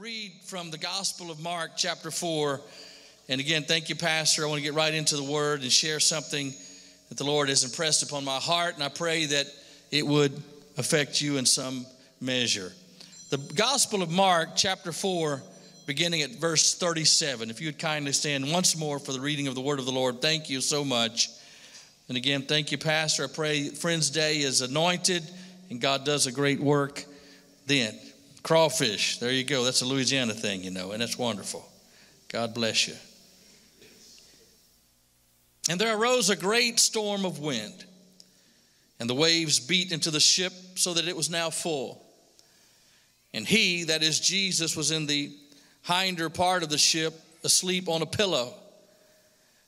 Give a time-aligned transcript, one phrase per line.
[0.00, 2.60] read from the Gospel of Mark, chapter 4.
[3.28, 4.44] And again, thank you, Pastor.
[4.44, 6.54] I want to get right into the Word and share something
[7.08, 9.46] that the Lord has impressed upon my heart, and I pray that
[9.90, 10.40] it would
[10.76, 11.84] affect you in some
[12.20, 12.72] measure.
[13.30, 15.42] The Gospel of Mark, chapter 4,
[15.86, 17.50] beginning at verse 37.
[17.50, 19.92] If you would kindly stand once more for the reading of the Word of the
[19.92, 21.28] Lord, thank you so much.
[22.08, 23.24] And again, thank you, Pastor.
[23.24, 25.28] I pray Friends Day is anointed
[25.70, 27.04] and God does a great work
[27.66, 27.98] then.
[28.48, 29.62] Crawfish, there you go.
[29.62, 31.68] That's a Louisiana thing, you know, and that's wonderful.
[32.28, 32.94] God bless you.
[35.68, 37.84] And there arose a great storm of wind,
[38.98, 42.02] and the waves beat into the ship so that it was now full.
[43.34, 45.30] And he, that is Jesus, was in the
[45.82, 47.12] hinder part of the ship,
[47.44, 48.54] asleep on a pillow.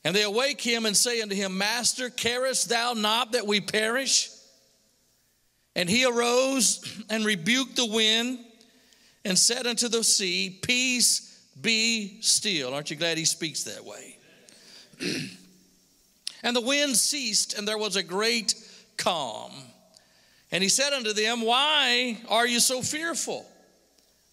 [0.05, 4.31] And they awake him and say unto him, Master, carest thou not that we perish?
[5.77, 8.39] And he arose and rebuked the wind
[9.25, 12.75] and said unto the sea, Peace be still.
[12.75, 14.17] Aren't you glad he speaks that way?
[16.43, 18.55] and the wind ceased, and there was a great
[18.97, 19.53] calm.
[20.53, 23.47] And he said unto them, Why are you so fearful?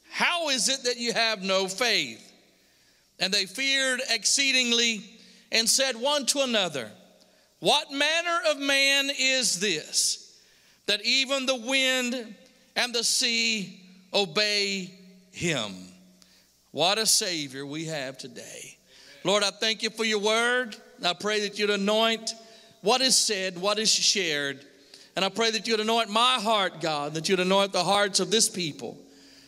[0.10, 2.24] How is it that you have no faith?
[3.20, 5.04] And they feared exceedingly
[5.52, 6.90] and said one to another,
[7.60, 10.40] What manner of man is this,
[10.86, 12.36] that even the wind
[12.76, 14.94] and the sea obey
[15.32, 15.74] him.
[16.72, 18.78] What a Savior we have today.
[19.24, 20.76] Lord, I thank you for your word.
[21.04, 22.34] I pray that you'd anoint
[22.82, 24.60] what is said, what is shared.
[25.16, 28.32] And I pray that you'd anoint my heart, God, that you'd anoint the hearts of
[28.32, 28.98] this people.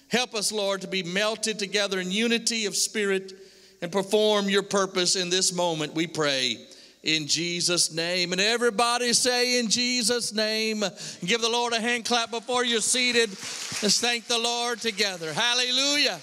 [0.09, 3.33] Help us, Lord, to be melted together in unity of spirit
[3.81, 6.57] and perform your purpose in this moment, we pray
[7.03, 8.31] in Jesus' name.
[8.31, 10.83] And everybody say in Jesus' name.
[11.25, 13.29] Give the Lord a hand clap before you're seated.
[13.29, 15.33] Let's thank the Lord together.
[15.33, 16.19] Hallelujah.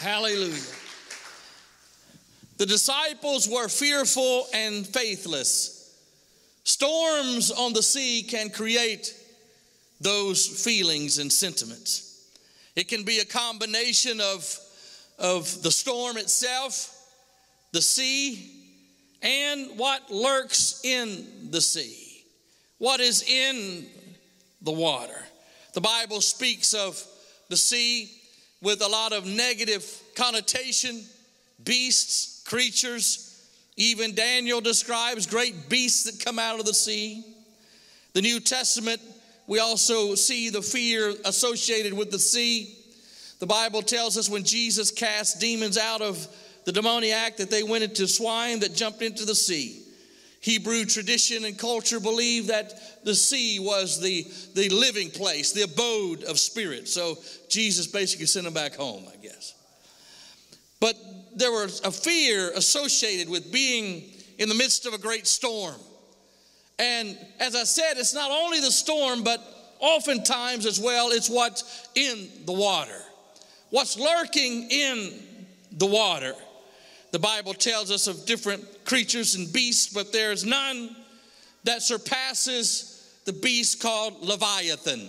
[0.00, 0.74] Hallelujah.
[2.58, 5.96] The disciples were fearful and faithless.
[6.64, 9.14] Storms on the sea can create
[10.00, 12.26] those feelings and sentiments.
[12.76, 14.58] It can be a combination of,
[15.18, 16.94] of the storm itself,
[17.72, 18.57] the sea,
[19.22, 22.24] and what lurks in the sea,
[22.78, 23.86] what is in
[24.62, 25.20] the water.
[25.74, 27.02] The Bible speaks of
[27.48, 28.10] the sea
[28.60, 29.84] with a lot of negative
[30.16, 31.02] connotation
[31.64, 33.24] beasts, creatures.
[33.76, 37.24] Even Daniel describes great beasts that come out of the sea.
[38.14, 39.00] The New Testament,
[39.46, 42.74] we also see the fear associated with the sea.
[43.38, 46.26] The Bible tells us when Jesus cast demons out of
[46.68, 49.80] the demoniac that they went into swine that jumped into the sea.
[50.42, 56.24] Hebrew tradition and culture believed that the sea was the, the living place, the abode
[56.24, 56.86] of spirit.
[56.86, 57.16] So
[57.48, 59.54] Jesus basically sent them back home, I guess.
[60.78, 60.94] But
[61.34, 64.04] there was a fear associated with being
[64.36, 65.80] in the midst of a great storm.
[66.78, 69.40] And as I said, it's not only the storm, but
[69.78, 73.00] oftentimes as well, it's what's in the water,
[73.70, 75.14] what's lurking in
[75.72, 76.34] the water.
[77.10, 80.94] The Bible tells us of different creatures and beasts, but there's none
[81.64, 85.08] that surpasses the beast called Leviathan.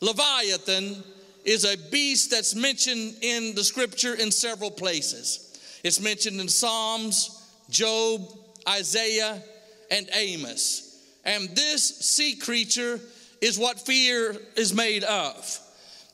[0.00, 1.02] Leviathan
[1.44, 5.58] is a beast that's mentioned in the scripture in several places.
[5.84, 8.28] It's mentioned in Psalms, Job,
[8.68, 9.42] Isaiah,
[9.90, 11.04] and Amos.
[11.24, 13.00] And this sea creature
[13.40, 15.58] is what fear is made of.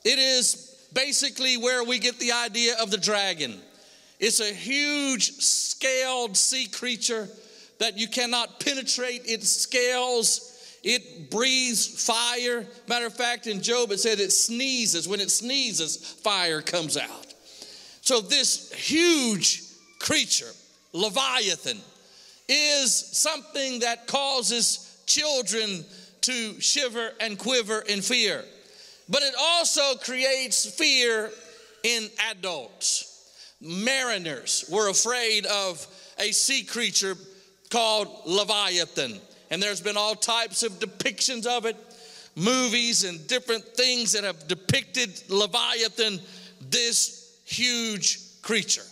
[0.03, 3.59] It is basically where we get the idea of the dragon.
[4.23, 7.27] It's a huge scaled sea creature
[7.79, 10.77] that you cannot penetrate its scales.
[10.81, 12.65] It breathes fire.
[12.87, 15.09] Matter of fact, in Job it said it sneezes.
[15.09, 17.33] When it sneezes, fire comes out.
[17.99, 19.61] So, this huge
[19.99, 20.51] creature,
[20.93, 21.79] Leviathan,
[22.47, 25.83] is something that causes children
[26.21, 28.45] to shiver and quiver in fear.
[29.09, 31.29] But it also creates fear
[31.83, 33.12] in adults
[33.63, 35.85] mariners were afraid of
[36.19, 37.15] a sea creature
[37.69, 39.19] called Leviathan.
[39.49, 41.75] And there's been all types of depictions of it,
[42.35, 46.19] movies and different things that have depicted Leviathan,
[46.69, 48.83] this huge creature.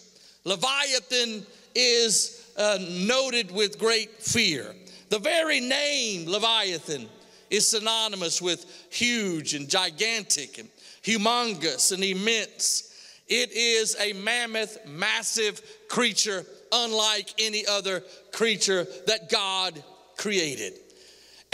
[0.43, 1.45] Leviathan
[1.75, 4.75] is uh, noted with great fear.
[5.09, 7.07] The very name Leviathan
[7.49, 10.69] is synonymous with huge and gigantic and
[11.03, 12.90] humongous and immense.
[13.31, 19.81] It is a mammoth, massive creature, unlike any other creature that God
[20.17, 20.73] created.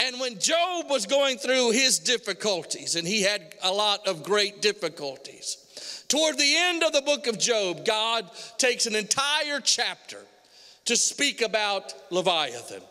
[0.00, 4.60] And when Job was going through his difficulties, and he had a lot of great
[4.60, 8.28] difficulties, toward the end of the book of Job, God
[8.58, 10.18] takes an entire chapter
[10.86, 12.82] to speak about Leviathan.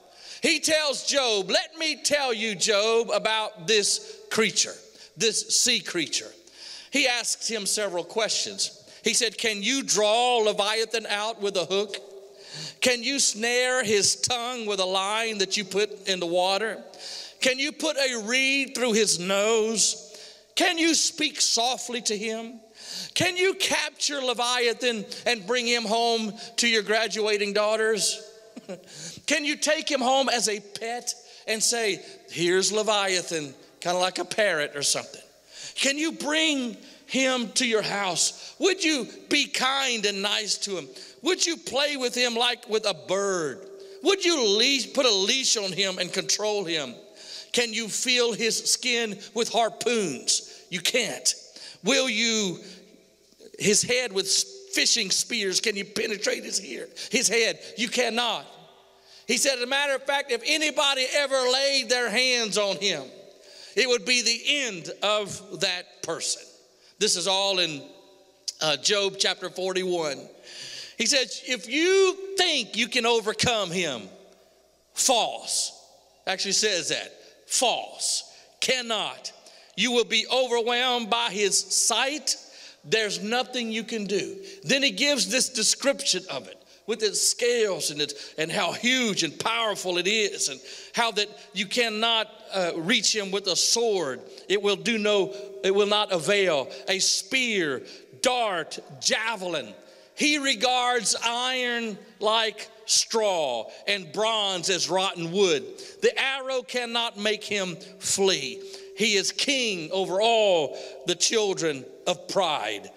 [0.42, 4.76] He tells Job, Let me tell you, Job, about this creature,
[5.18, 6.32] this sea creature.
[6.92, 8.84] He asks him several questions.
[9.04, 11.98] He said, Can you draw Leviathan out with a hook?
[12.82, 16.84] Can you snare his tongue with a line that you put in the water?
[17.42, 20.04] Can you put a reed through his nose?
[20.56, 22.60] Can you speak softly to him?
[23.14, 28.24] Can you capture Leviathan and bring him home to your graduating daughters?
[29.28, 31.14] Can you take him home as a pet
[31.48, 35.22] and say, Here's Leviathan, kind of like a parrot or something?
[35.78, 36.76] Can you bring
[37.06, 38.56] him to your house?
[38.60, 40.88] Would you be kind and nice to him?
[41.22, 43.62] Would you play with him like with a bird?
[44.04, 46.96] Would you leash, put a leash on him and control him?
[47.54, 50.66] Can you feel his skin with harpoons?
[50.70, 51.34] You can't.
[51.84, 52.60] Will you,
[53.60, 54.28] his head with
[54.74, 56.90] fishing spears, can you penetrate his ear?
[57.12, 57.60] His head?
[57.78, 58.46] You cannot.
[59.28, 63.04] He said, as a matter of fact, if anybody ever laid their hands on him,
[63.78, 66.42] it would be the end of that person.
[66.98, 67.84] This is all in
[68.60, 70.18] uh, Job chapter 41.
[70.98, 74.02] He says, if you think you can overcome him,
[74.96, 75.80] false.
[76.26, 77.14] Actually says that.
[77.46, 78.34] False.
[78.60, 79.32] Cannot.
[79.76, 82.36] You will be overwhelmed by his sight.
[82.84, 84.38] There's nothing you can do.
[84.64, 89.22] Then he gives this description of it with its scales and, its, and how huge
[89.22, 90.60] and powerful it is, and
[90.96, 94.22] how that you cannot uh, reach him with a sword.
[94.48, 95.34] It will do no,
[95.64, 96.70] it will not avail.
[96.88, 97.84] A spear,
[98.22, 99.74] dart, javelin.
[100.16, 105.64] He regards iron like straw and bronze as rotten wood.
[106.02, 108.62] The arrow cannot make him flee.
[108.98, 112.90] He is king over all the children of pride.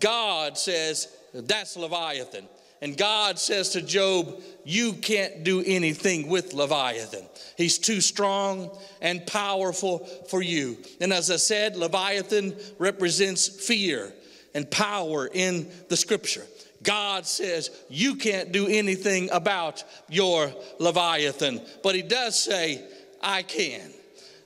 [0.00, 2.48] God says, that's Leviathan.
[2.82, 7.24] And God says to Job, You can't do anything with Leviathan.
[7.56, 10.78] He's too strong and powerful for you.
[11.00, 14.12] And as I said, Leviathan represents fear
[14.54, 16.44] and power in the scripture.
[16.82, 21.62] God says, You can't do anything about your Leviathan.
[21.82, 22.84] But He does say,
[23.22, 23.90] I can.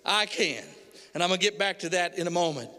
[0.05, 0.65] I can.
[1.15, 2.71] And I'm going to get back to that in a moment.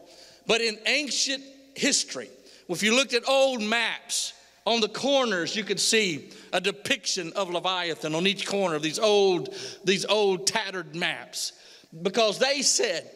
[0.47, 1.43] But in ancient
[1.75, 2.29] history,
[2.69, 4.33] if you looked at old maps,
[4.65, 8.99] on the corners, you could see a depiction of Leviathan on each corner of these
[8.99, 11.53] old, these old tattered maps.
[12.01, 13.09] Because they said,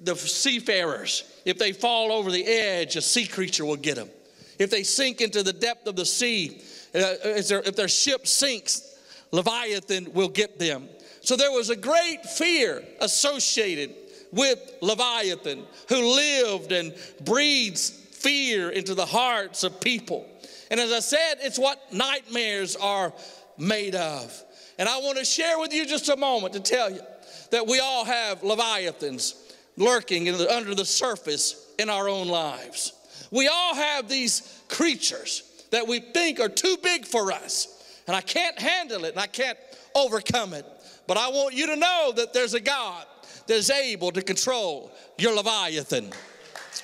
[0.00, 4.10] the seafarers, if they fall over the edge, a sea creature will get them.
[4.58, 6.60] If they sink into the depth of the sea,
[6.94, 8.98] uh, if their ship sinks,
[9.30, 10.88] Leviathan will get them.
[11.22, 13.94] So there was a great fear associated
[14.32, 16.94] with Leviathan, who lived and
[17.24, 20.26] breeds fear into the hearts of people.
[20.72, 23.12] And as I said, it's what nightmares are
[23.58, 24.42] made of.
[24.78, 27.02] And I want to share with you just a moment to tell you
[27.50, 29.34] that we all have leviathans
[29.76, 32.94] lurking the, under the surface in our own lives.
[33.30, 35.42] We all have these creatures
[35.72, 38.00] that we think are too big for us.
[38.06, 39.58] And I can't handle it and I can't
[39.94, 40.64] overcome it.
[41.06, 43.04] But I want you to know that there's a God
[43.46, 46.12] that is able to control your Leviathan.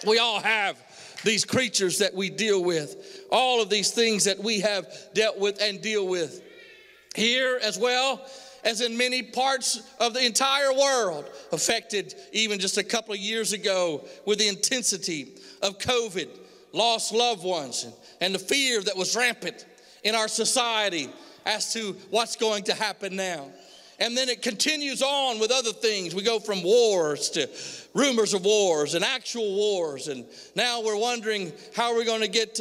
[0.07, 0.77] We all have
[1.25, 5.61] these creatures that we deal with, all of these things that we have dealt with
[5.61, 6.43] and deal with.
[7.15, 8.25] Here as well
[8.65, 13.53] as in many parts of the entire world, affected even just a couple of years
[13.53, 16.29] ago with the intensity of COVID,
[16.73, 17.87] lost loved ones,
[18.21, 19.65] and, the fear that was rampant
[20.03, 21.09] in our society
[21.47, 23.47] as to what's going to happen now.
[24.01, 26.15] And then it continues on with other things.
[26.15, 27.49] We go from wars to
[27.95, 30.07] rumors of wars and actual wars.
[30.07, 30.25] And
[30.55, 32.61] now we're wondering how we're going to get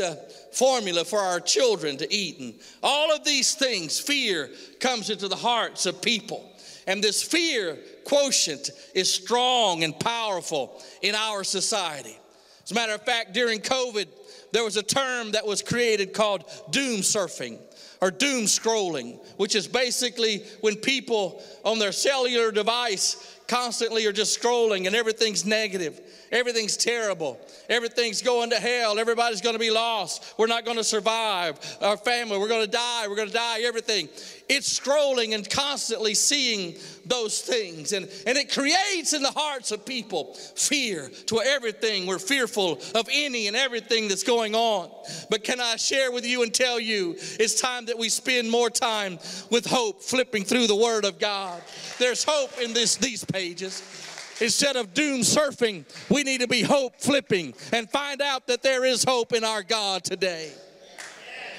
[0.51, 2.39] formula for our children to eat.
[2.39, 6.51] And all of these things, fear comes into the hearts of people.
[6.87, 12.17] And this fear quotient is strong and powerful in our society.
[12.63, 14.07] As a matter of fact, during COVID,
[14.53, 17.59] there was a term that was created called doom surfing
[18.01, 24.39] or doom scrolling, which is basically when people on their cellular device constantly are just
[24.39, 25.99] scrolling and everything's negative.
[26.31, 27.39] Everything's terrible.
[27.69, 28.99] Everything's going to hell.
[28.99, 30.33] Everybody's going to be lost.
[30.37, 31.59] We're not going to survive.
[31.81, 33.07] Our family, we're going to die.
[33.07, 33.61] We're going to die.
[33.61, 34.09] Everything.
[34.49, 37.93] It's scrolling and constantly seeing those things.
[37.93, 42.07] And, and it creates in the hearts of people fear to everything.
[42.07, 44.89] We're fearful of any and everything that's going on.
[45.29, 48.69] But can I share with you and tell you it's time that we spend more
[48.69, 49.19] time
[49.49, 51.61] with hope, flipping through the Word of God.
[51.99, 54.06] There's hope in this, these pages.
[54.39, 58.85] Instead of doom surfing, we need to be hope flipping and find out that there
[58.85, 60.51] is hope in our God today.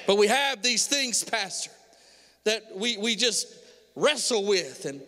[0.07, 1.71] But we have these things, Pastor,
[2.45, 3.49] that we, we just
[3.95, 5.01] wrestle with and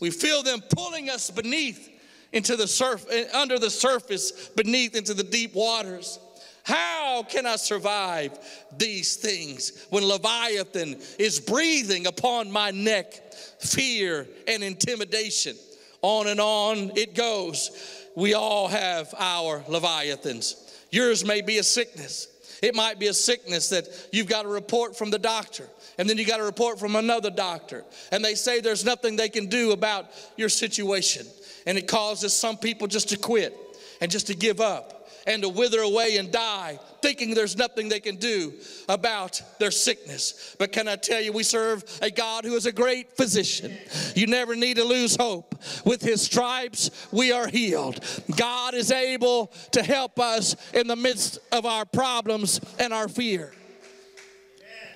[0.00, 1.90] we feel them pulling us beneath
[2.32, 6.18] into the surf eh, under the surface beneath into the deep waters
[6.64, 8.38] how can i survive
[8.76, 15.56] these things when leviathan is breathing upon my neck fear and intimidation
[16.04, 17.70] on and on it goes.
[18.14, 20.56] We all have our leviathans.
[20.90, 22.28] Yours may be a sickness.
[22.62, 25.68] It might be a sickness that you've got a report from the doctor
[25.98, 29.28] and then you got a report from another doctor, and they say there's nothing they
[29.28, 30.06] can do about
[30.36, 31.26] your situation.
[31.66, 33.56] And it causes some people just to quit
[34.00, 38.00] and just to give up and to wither away and die, thinking there's nothing they
[38.00, 38.52] can do
[38.88, 40.54] about their sickness.
[40.58, 43.76] But can I tell you, we serve a God who is a great physician.
[44.14, 45.54] You never need to lose hope.
[45.84, 48.00] With his stripes, we are healed.
[48.36, 53.52] God is able to help us in the midst of our problems and our fear.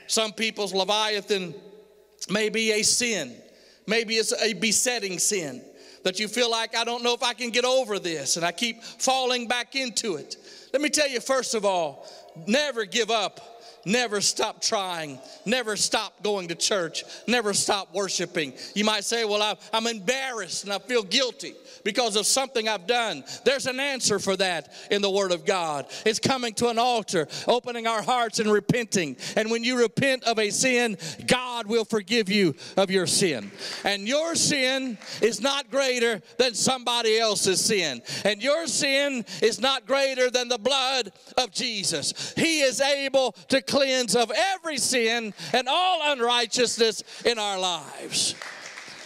[0.06, 1.54] Some people's Leviathan
[2.30, 3.34] may be a sin,
[3.86, 5.62] maybe it's a besetting sin
[6.04, 8.52] that you feel like, I don't know if I can get over this, and I
[8.52, 10.36] keep falling back into it.
[10.72, 12.06] Let me tell you, first of all,
[12.46, 15.18] never give up Never stop trying.
[15.44, 17.04] Never stop going to church.
[17.26, 18.52] Never stop worshiping.
[18.74, 21.54] You might say, Well, I'm embarrassed and I feel guilty
[21.84, 23.24] because of something I've done.
[23.44, 25.86] There's an answer for that in the Word of God.
[26.04, 29.16] It's coming to an altar, opening our hearts and repenting.
[29.36, 33.50] And when you repent of a sin, God will forgive you of your sin.
[33.84, 38.02] And your sin is not greater than somebody else's sin.
[38.24, 42.34] And your sin is not greater than the blood of Jesus.
[42.36, 48.34] He is able to cleanse of every sin and all unrighteousness in our lives.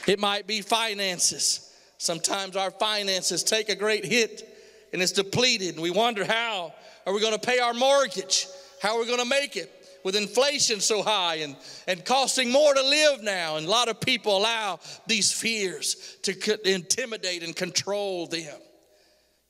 [0.07, 1.71] It might be finances.
[1.99, 4.49] Sometimes our finances take a great hit
[4.92, 6.75] and it's depleted, and we wonder how
[7.07, 8.47] are we going to pay our mortgage?
[8.83, 9.71] How are we going to make it?
[10.04, 14.00] With inflation so high and, and costing more to live now, and a lot of
[14.00, 18.59] people allow these fears to intimidate and control them.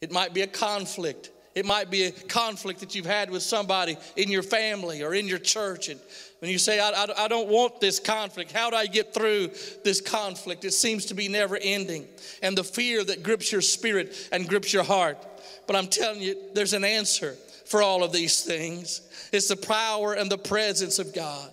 [0.03, 3.97] It might be a conflict it might be a conflict that you've had with somebody
[4.17, 5.89] in your family or in your church.
[5.89, 6.01] And
[6.39, 9.49] when you say, I, I, I, don't want this conflict, how do I get through
[9.85, 10.65] this conflict?
[10.65, 12.07] It seems to be never ending.
[12.43, 15.19] And the fear that grips your spirit and grips your heart.
[15.67, 20.13] But I'm telling you, there's an answer for all of these things it's the power
[20.13, 21.51] and the presence of God.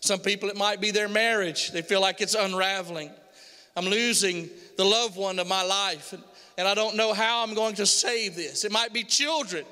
[0.00, 3.10] Some people, it might be their marriage, they feel like it's unraveling.
[3.76, 6.12] I'm losing the loved one of my life.
[6.12, 6.22] And
[6.56, 8.64] and I don't know how I'm going to save this.
[8.64, 9.64] It might be children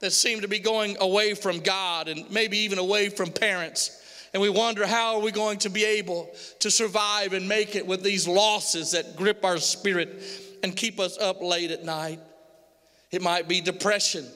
[0.00, 3.96] that seem to be going away from God and maybe even away from parents.
[4.32, 7.86] And we wonder how are we going to be able to survive and make it
[7.86, 10.22] with these losses that grip our spirit
[10.62, 12.20] and keep us up late at night.
[13.10, 14.26] It might be depression.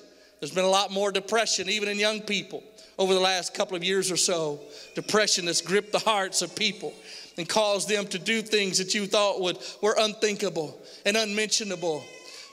[0.41, 2.63] There's been a lot more depression, even in young people,
[2.99, 4.61] over the last couple of years or so.
[4.95, 6.93] Depression that's gripped the hearts of people
[7.37, 12.05] and caused them to do things that you thought would, were unthinkable and unmentionable.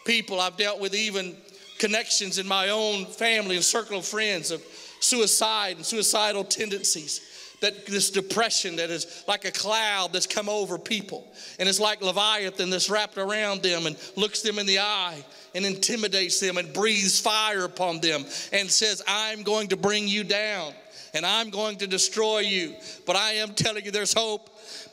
[0.05, 1.35] People I've dealt with, even
[1.77, 4.61] connections in my own family and circle of friends of
[4.99, 7.27] suicide and suicidal tendencies.
[7.61, 11.31] That this depression that is like a cloud that's come over people.
[11.59, 15.23] And it's like Leviathan that's wrapped around them and looks them in the eye
[15.53, 20.23] and intimidates them and breathes fire upon them and says, I'm going to bring you
[20.23, 20.73] down
[21.13, 22.75] and I'm going to destroy you.
[23.05, 24.49] But I am telling you, there's hope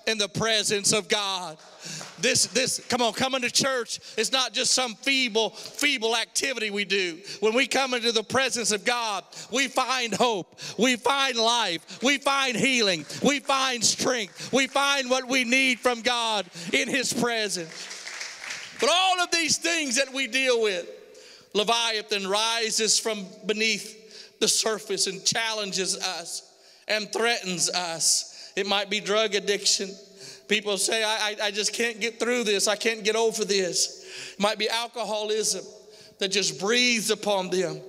[0.06, 1.58] in the presence of God.
[2.20, 6.84] This, this, come on, coming to church is not just some feeble, feeble activity we
[6.84, 7.18] do.
[7.40, 12.18] When we come into the presence of God, we find hope, we find life, we
[12.18, 17.94] find healing, we find strength, we find what we need from God in His presence.
[18.80, 20.86] But all of these things that we deal with,
[21.54, 24.07] Leviathan rises from beneath
[24.40, 26.42] the surface and challenges us
[26.88, 28.28] and threatens us
[28.58, 29.88] it might be drug addiction.
[30.48, 32.66] People say, I, I, I just can't get through this.
[32.66, 34.32] I can't get over this.
[34.32, 35.64] It might be alcoholism
[36.18, 37.80] that just breathes upon them.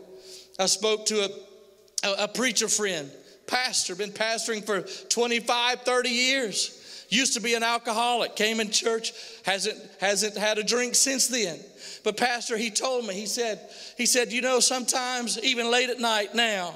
[0.60, 3.10] I spoke to a, a, a preacher friend,
[3.48, 7.06] pastor, been pastoring for 25, 30 years.
[7.10, 9.14] Used to be an alcoholic, came in church,
[9.46, 11.60] hasn't, hasn't had a drink since then.
[12.04, 13.60] But pastor, he told me, he said,
[13.98, 16.76] he said, you know, sometimes even late at night now,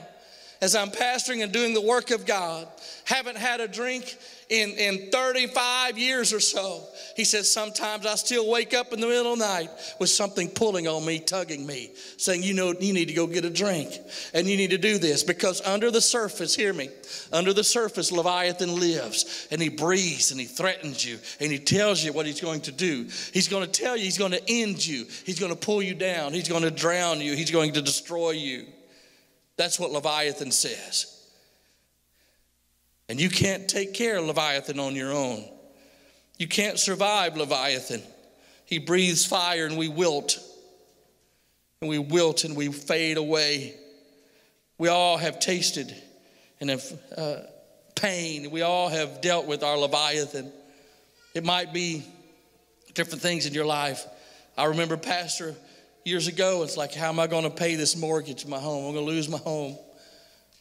[0.64, 2.70] as I'm pastoring and doing the work of God,
[3.04, 4.16] haven't had a drink
[4.48, 6.86] in, in 35 years or so.
[7.18, 10.48] He said, Sometimes I still wake up in the middle of the night with something
[10.48, 13.92] pulling on me, tugging me, saying, You know, you need to go get a drink
[14.34, 16.88] and you need to do this because under the surface, hear me,
[17.34, 22.02] under the surface, Leviathan lives and he breathes and he threatens you and he tells
[22.06, 23.06] you what he's going to do.
[23.34, 25.94] He's going to tell you he's going to end you, he's going to pull you
[25.94, 28.66] down, he's going to drown you, he's going to destroy you.
[29.58, 31.10] That's what Leviathan says.
[33.10, 35.48] And you can't take care of Leviathan on your own.
[36.38, 38.02] You can't survive Leviathan.
[38.66, 40.40] He breathes fire and we wilt.
[41.82, 43.76] And we wilt and we fade away.
[44.78, 45.94] We all have tasted
[46.60, 46.84] and have
[47.16, 47.36] uh,
[47.96, 48.50] pain.
[48.52, 50.52] We all have dealt with our Leviathan.
[51.34, 52.04] It might be
[52.94, 54.06] different things in your life.
[54.58, 55.56] I remember, Pastor,
[56.06, 58.88] years ago, it's like, how am I going to pay this mortgage, my home?
[58.88, 59.78] I'm going to lose my home.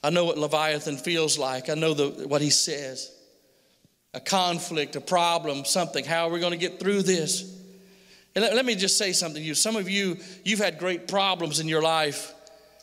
[0.02, 1.68] I know what Leviathan feels like.
[1.68, 3.10] I know the, what he says
[4.14, 6.04] a conflict, a problem, something.
[6.04, 7.42] How are we going to get through this?
[8.34, 9.54] And let, let, me just say something to you.
[9.54, 12.34] Some of you, you've had great problems in your life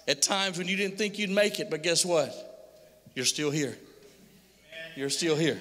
[0.07, 2.33] at times when you didn't think you'd make it, but guess what?
[3.13, 3.77] You're still here.
[4.95, 5.59] You're still here.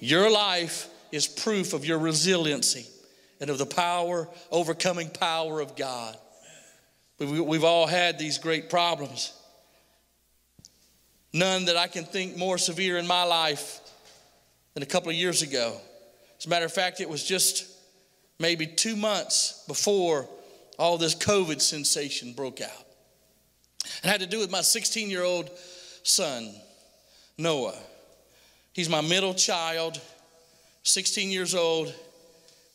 [0.00, 2.86] Your life is proof of your resiliency
[3.40, 6.16] and of the power, overcoming power of God.
[7.18, 9.32] We've all had these great problems.
[11.32, 13.80] None that I can think more severe in my life
[14.74, 15.76] than a couple of years ago.
[16.38, 17.66] As a matter of fact, it was just
[18.38, 20.28] maybe two months before
[20.78, 22.84] all this COVID sensation broke out.
[24.02, 25.50] It had to do with my 16 year old
[26.02, 26.54] son,
[27.38, 27.78] Noah.
[28.72, 29.98] He's my middle child,
[30.82, 31.94] 16 years old.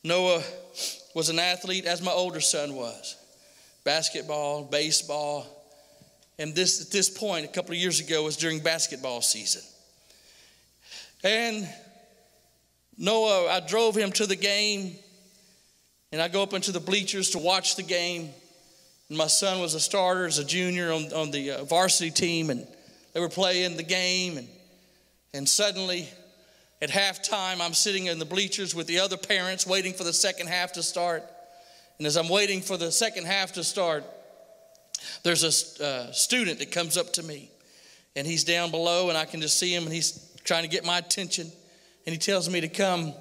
[0.03, 0.43] Noah
[1.13, 3.17] was an athlete, as my older son was
[3.83, 5.45] basketball, baseball,
[6.39, 9.61] and this, at this point, a couple of years ago, was during basketball season.
[11.23, 11.69] And
[12.97, 14.95] Noah, I drove him to the game,
[16.11, 18.29] and I go up into the bleachers to watch the game.
[19.09, 22.49] And my son was a starter as a junior on, on the uh, varsity team,
[22.49, 22.65] and
[23.13, 24.37] they were playing the game.
[24.37, 24.47] And,
[25.33, 26.09] and suddenly,
[26.81, 30.47] at halftime, I'm sitting in the bleachers with the other parents waiting for the second
[30.47, 31.23] half to start.
[31.97, 34.03] And as I'm waiting for the second half to start,
[35.23, 35.43] there's
[35.79, 37.51] a uh, student that comes up to me,
[38.15, 40.83] and he's down below, and I can just see him, and he's trying to get
[40.83, 41.51] my attention.
[42.05, 43.13] And he tells me to come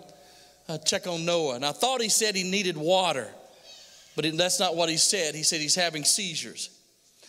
[0.68, 1.56] uh, check on Noah.
[1.56, 3.28] And I thought he said he needed water,
[4.16, 5.34] but it, that's not what he said.
[5.34, 6.70] He said he's having seizures.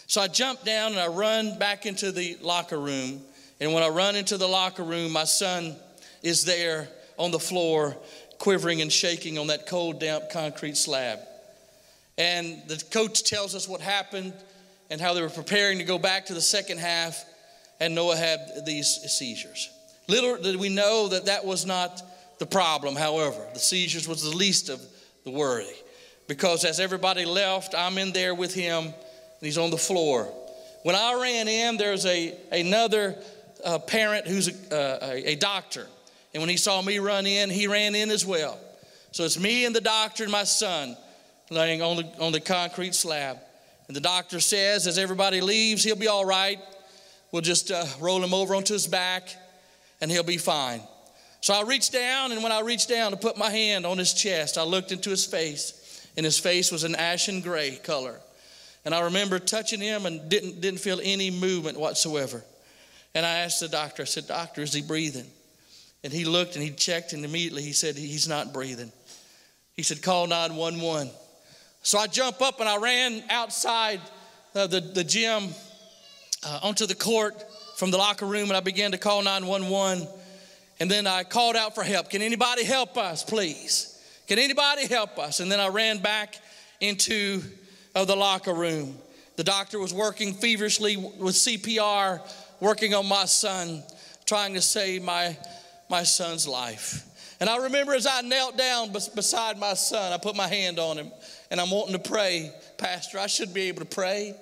[0.08, 3.22] So I jump down and I run back into the locker room.
[3.60, 5.76] And when I run into the locker room, my son
[6.22, 7.96] is there on the floor,
[8.40, 11.20] quivering and shaking on that cold, damp concrete slab.
[12.18, 14.34] And the coach tells us what happened
[14.90, 17.24] and how they were preparing to go back to the second half,
[17.80, 19.70] and Noah had these seizures.
[20.08, 22.02] Little did we know that that was not
[22.40, 23.40] the problem, however.
[23.54, 24.82] The seizures was the least of
[25.24, 25.70] the worry.
[26.28, 28.94] Because as everybody left, I'm in there with him, and
[29.42, 30.26] he's on the floor.
[30.84, 33.16] When I ran in, there's a, another
[33.64, 35.88] uh, parent who's a, uh, a, a doctor.
[36.34, 38.58] And when he saw me run in, he ran in as well.
[39.12, 40.96] So it's me and the doctor and my son
[41.50, 43.38] laying on the, on the concrete slab.
[43.88, 46.60] And the doctor says, as everybody leaves, he'll be all right.
[47.32, 49.30] We'll just uh, roll him over onto his back
[50.00, 50.82] and he'll be fine.
[51.42, 54.14] So I reached down, and when I reached down to put my hand on his
[54.14, 58.20] chest, I looked into his face, and his face was an ashen gray color.
[58.86, 62.44] And I remember touching him and didn't, didn't feel any movement whatsoever.
[63.16, 65.26] And I asked the doctor, I said, Doctor, is he breathing?
[66.04, 68.92] And he looked and he checked, and immediately he said, He's not breathing.
[69.74, 71.12] He said, Call 911.
[71.84, 74.02] So I jump up and I ran outside
[74.54, 75.50] uh, the, the gym
[76.46, 77.44] uh, onto the court
[77.78, 80.08] from the locker room and I began to call 911.
[80.80, 82.10] And then I called out for help.
[82.10, 84.00] Can anybody help us, please?
[84.28, 85.40] Can anybody help us?
[85.40, 86.38] And then I ran back
[86.80, 87.42] into
[87.96, 88.98] uh, the locker room.
[89.36, 92.22] The doctor was working feverishly with CPR,
[92.60, 93.84] working on my son,
[94.26, 95.38] trying to save my,
[95.92, 97.06] my son's life.
[97.40, 100.98] And I remember as I knelt down beside my son, I put my hand on
[100.98, 101.12] him
[101.52, 102.52] and I'm wanting to pray.
[102.78, 104.34] Pastor, I should be able to pray.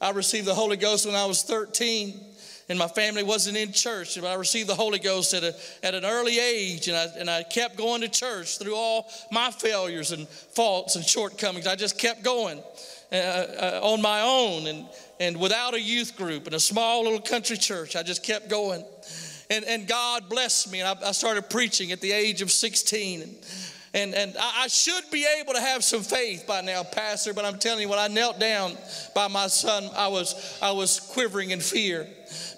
[0.00, 2.18] I received the Holy Ghost when I was 13
[2.68, 4.18] and my family wasn't in church.
[4.20, 7.28] But I received the Holy Ghost at, a, at an early age, and I, and
[7.28, 11.66] I kept going to church through all my failures and faults and shortcomings.
[11.66, 12.62] I just kept going
[13.12, 14.86] uh, uh, on my own and,
[15.20, 17.96] and without a youth group in a small little country church.
[17.96, 18.84] I just kept going.
[19.52, 23.20] And, and God blessed me, and I, I started preaching at the age of 16.
[23.20, 23.36] And,
[23.94, 27.58] And, and I should be able to have some faith by now, Pastor, but I'm
[27.58, 28.72] telling you, when I knelt down
[29.14, 32.08] by my son, I was, I was quivering in fear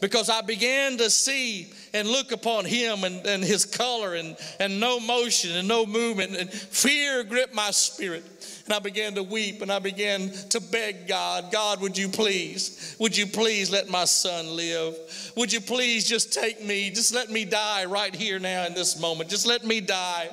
[0.01, 4.79] because I began to see and look upon him and, and his color and, and
[4.79, 6.37] no motion and no movement.
[6.37, 8.25] And fear gripped my spirit.
[8.67, 12.97] And I began to weep and I began to beg God, God, would you please,
[12.99, 14.97] would you please let my son live?
[15.37, 19.01] Would you please just take me, just let me die right here now in this
[19.01, 19.31] moment.
[19.31, 20.31] Just let me die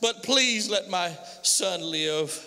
[0.00, 2.44] but please let my son live.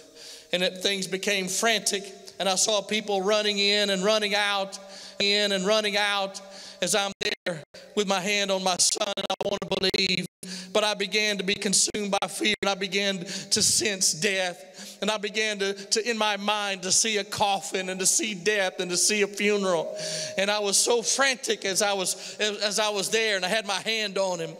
[0.54, 2.04] And it, things became frantic,
[2.40, 4.78] and I saw people running in and running out,
[5.20, 6.42] in and running out
[6.82, 7.12] as I'm
[7.46, 7.64] there
[7.96, 10.26] with my hand on my son, I want to believe.
[10.74, 14.98] But I began to be consumed by fear, and I began to sense death.
[15.02, 18.34] And I began to, to, in my mind, to see a coffin and to see
[18.34, 19.96] death and to see a funeral.
[20.38, 23.68] And I was so frantic as I was as I was there, and I had
[23.68, 24.56] my hand on him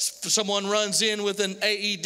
[0.00, 2.02] someone runs in with an AED,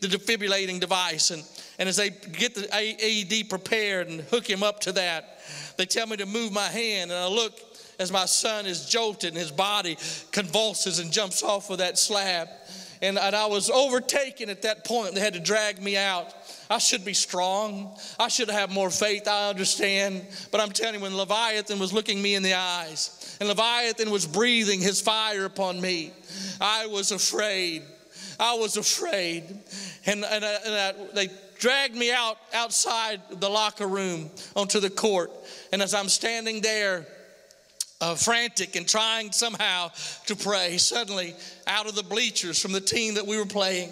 [0.00, 1.44] the defibrillating device, and,
[1.78, 5.38] and as they get the AED prepared and hook him up to that,
[5.76, 7.67] they tell me to move my hand, and I look
[7.98, 9.96] as my son is jolted and his body
[10.30, 12.48] convulses and jumps off of that slab.
[13.00, 15.14] And, and I was overtaken at that point.
[15.14, 16.34] They had to drag me out.
[16.68, 17.96] I should be strong.
[18.18, 19.28] I should have more faith.
[19.28, 20.26] I understand.
[20.50, 24.26] But I'm telling you, when Leviathan was looking me in the eyes and Leviathan was
[24.26, 26.12] breathing his fire upon me,
[26.60, 27.82] I was afraid.
[28.40, 29.44] I was afraid.
[30.06, 34.90] And, and, I, and I, they dragged me out outside the locker room onto the
[34.90, 35.30] court.
[35.72, 37.06] And as I'm standing there,
[38.00, 39.90] uh, frantic and trying somehow
[40.26, 41.34] to pray, suddenly
[41.66, 43.90] out of the bleachers from the team that we were playing,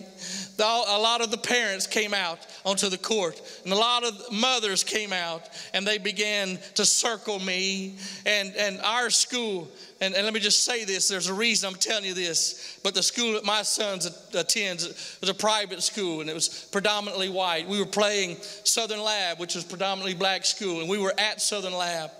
[0.57, 4.33] the, a lot of the parents came out onto the court, and a lot of
[4.33, 5.43] mothers came out,
[5.75, 7.97] and they began to circle me.
[8.25, 9.69] And, and our school
[10.01, 12.95] and, and, let me just say this there's a reason I'm telling you this, but
[12.95, 13.99] the school that my son
[14.35, 17.67] attends was a private school and it was predominantly white.
[17.67, 21.73] We were playing Southern Lab, which was predominantly black school, and we were at Southern
[21.73, 22.11] Lab.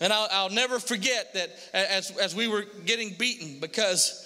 [0.00, 4.20] And I'll, I'll never forget that as, as we were getting beaten because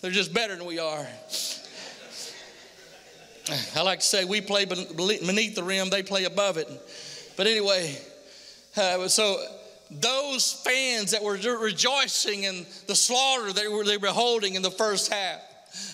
[0.00, 1.06] they're just better than we are.
[3.74, 6.68] I like to say we play beneath the rim, they play above it.
[7.36, 7.98] But anyway,
[8.76, 9.42] uh, so
[9.90, 15.12] those fans that were rejoicing in the slaughter were, they were holding in the first
[15.12, 15.40] half.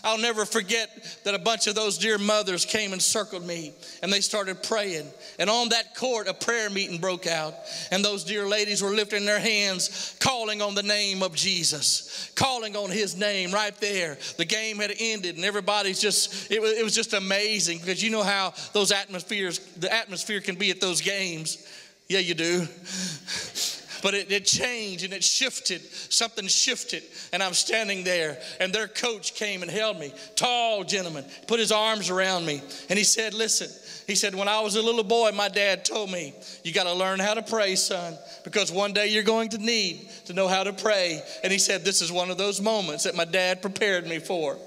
[0.05, 4.13] I'll never forget that a bunch of those dear mothers came and circled me and
[4.13, 5.07] they started praying.
[5.39, 7.55] And on that court, a prayer meeting broke out.
[7.91, 12.77] And those dear ladies were lifting their hands, calling on the name of Jesus, calling
[12.77, 14.19] on his name right there.
[14.37, 18.11] The game had ended and everybody's just, it was, it was just amazing because you
[18.11, 21.67] know how those atmospheres, the atmosphere can be at those games.
[22.09, 22.67] Yeah, you do.
[24.07, 25.83] But it, it changed and it shifted.
[26.13, 27.03] Something shifted.
[27.33, 30.13] And I'm standing there, and their coach came and held me.
[30.37, 32.63] Tall gentleman, put his arms around me.
[32.89, 33.69] And he said, Listen,
[34.07, 36.95] he said, When I was a little boy, my dad told me, You got to
[36.95, 40.63] learn how to pray, son, because one day you're going to need to know how
[40.63, 41.21] to pray.
[41.43, 44.59] And he said, This is one of those moments that my dad prepared me for.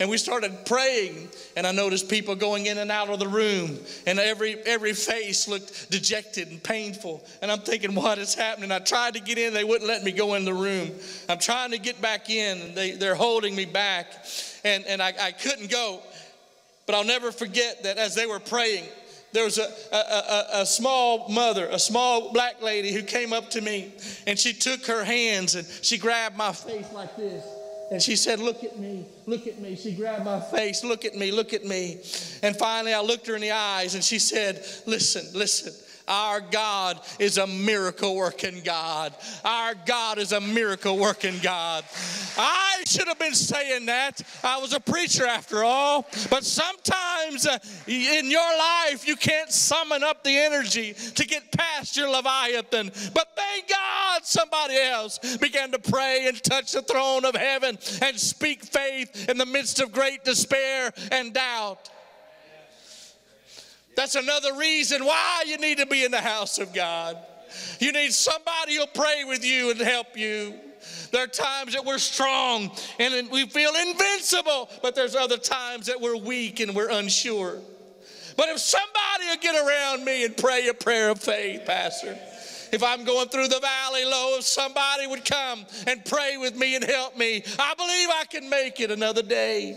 [0.00, 3.78] And we started praying, and I noticed people going in and out of the room,
[4.06, 7.24] and every every face looked dejected and painful.
[7.40, 8.72] And I'm thinking, what is happening?
[8.72, 10.90] I tried to get in, they wouldn't let me go in the room.
[11.28, 14.06] I'm trying to get back in, and they, they're holding me back,
[14.64, 16.02] and, and I, I couldn't go.
[16.88, 18.84] But I'll never forget that as they were praying,
[19.32, 23.50] there was a, a, a, a, small mother, a small black lady who came up
[23.50, 23.92] to me
[24.26, 27.44] and she took her hands and she grabbed my face like this.
[27.90, 29.76] And she said, Look at me, look at me.
[29.76, 32.00] She grabbed my face, look at me, look at me.
[32.42, 35.74] And finally, I looked her in the eyes and she said, Listen, listen.
[36.08, 39.14] Our God is a miracle working God.
[39.44, 41.84] Our God is a miracle working God.
[42.38, 44.20] I should have been saying that.
[44.42, 46.06] I was a preacher after all.
[46.30, 51.96] But sometimes uh, in your life, you can't summon up the energy to get past
[51.96, 52.90] your Leviathan.
[53.12, 58.18] But thank God somebody else began to pray and touch the throne of heaven and
[58.18, 61.90] speak faith in the midst of great despair and doubt.
[63.98, 67.18] That's another reason why you need to be in the house of God.
[67.80, 70.54] You need somebody who'll pray with you and help you.
[71.10, 76.00] There are times that we're strong and we feel invincible, but there's other times that
[76.00, 77.58] we're weak and we're unsure.
[78.36, 82.16] But if somebody would get around me and pray a prayer of faith, Pastor,
[82.72, 86.76] if I'm going through the valley low, if somebody would come and pray with me
[86.76, 89.76] and help me, I believe I can make it another day.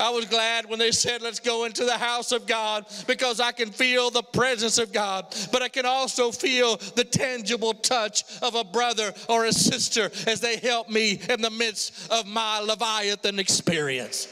[0.00, 3.52] I was glad when they said, Let's go into the house of God because I
[3.52, 8.54] can feel the presence of God, but I can also feel the tangible touch of
[8.54, 13.38] a brother or a sister as they help me in the midst of my Leviathan
[13.38, 14.28] experience.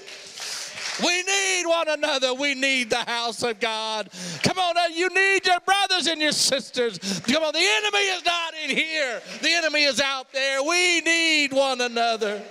[1.03, 2.35] We need one another.
[2.35, 4.11] We need the house of God.
[4.43, 6.99] Come on, you need your brothers and your sisters.
[7.21, 10.63] Come on, the enemy is not in here, the enemy is out there.
[10.63, 12.43] We need one another.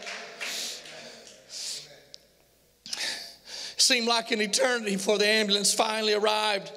[3.82, 6.72] Seemed like an eternity before the ambulance finally arrived.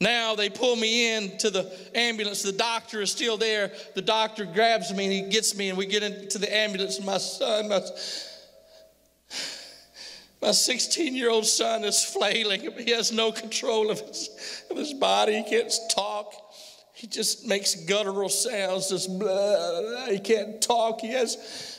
[0.00, 2.42] Now they pull me in to the ambulance.
[2.42, 3.70] The doctor is still there.
[3.94, 7.00] The doctor grabs me and he gets me, and we get into the ambulance.
[7.00, 7.80] My son, my,
[10.42, 12.68] my 16 year old son is flailing.
[12.78, 15.36] He has no control of his, of his body.
[15.36, 16.34] He can't talk.
[16.94, 20.06] He just makes guttural sounds, just blah, blah.
[20.06, 21.00] He can't talk.
[21.00, 21.75] He has,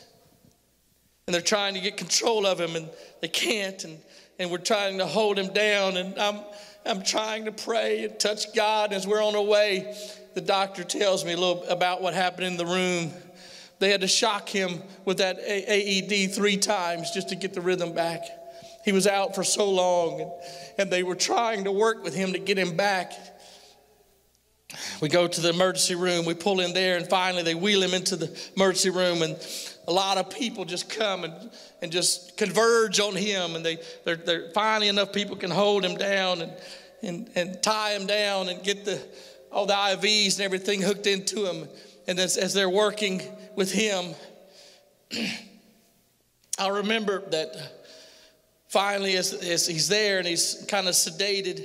[1.27, 2.89] and they're trying to get control of him, and
[3.21, 3.83] they can't.
[3.83, 3.99] And,
[4.39, 5.97] and we're trying to hold him down.
[5.97, 6.39] And I'm,
[6.85, 8.93] I'm trying to pray and touch God.
[8.93, 9.93] As we're on our way,
[10.35, 13.11] the doctor tells me a little about what happened in the room.
[13.79, 17.93] They had to shock him with that AED three times just to get the rhythm
[17.93, 18.21] back.
[18.85, 20.31] He was out for so long, and,
[20.77, 23.11] and they were trying to work with him to get him back.
[25.01, 27.93] We go to the emergency room, we pull in there, and finally they wheel him
[27.93, 29.37] into the emergency room, and
[29.87, 31.33] a lot of people just come and,
[31.81, 35.95] and just converge on him, and they, they're, they're finally enough people can hold him
[35.95, 36.53] down and,
[37.01, 39.01] and, and tie him down and get the,
[39.51, 41.67] all the IVs and everything hooked into him.
[42.07, 43.21] And as, as they're working
[43.55, 44.13] with him,
[46.59, 47.55] I remember that
[48.67, 51.63] finally, as, as he's there and he's kind of sedated,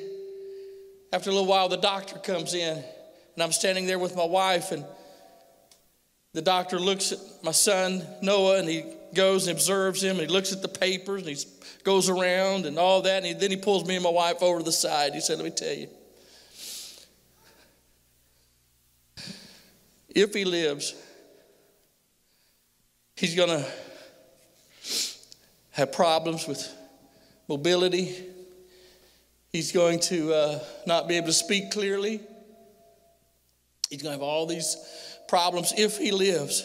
[1.13, 2.77] after a little while, the doctor comes in,
[3.35, 4.85] and I'm standing there with my wife, and
[6.33, 10.33] the doctor looks at my son Noah, and he goes and observes him, and he
[10.33, 11.45] looks at the papers, and he
[11.85, 14.59] goes around and all that, and he, then he pulls me and my wife over
[14.59, 15.15] to the side.
[15.15, 15.89] He said, "Let me tell you."
[20.15, 20.95] If he lives,
[23.17, 23.67] he's going to
[25.71, 26.71] have problems with
[27.49, 28.15] mobility.
[29.53, 32.21] He's going to uh, not be able to speak clearly.
[33.89, 34.77] He's going to have all these
[35.33, 36.61] problems if he lives.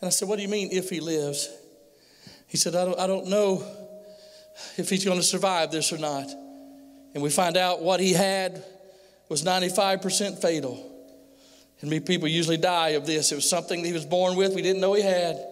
[0.00, 1.50] And I said, What do you mean if he lives?
[2.46, 3.66] He said, I don't, I don't know
[4.76, 6.30] if he's going to survive this or not.
[7.14, 8.62] And we find out what he had
[9.28, 10.88] was 95% fatal.
[11.80, 13.32] And people usually die of this.
[13.32, 15.44] It was something that he was born with, we didn't know he had.